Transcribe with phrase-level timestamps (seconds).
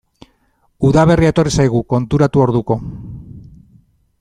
[0.89, 2.79] Udaberria etorri zaigu, konturatu orduko.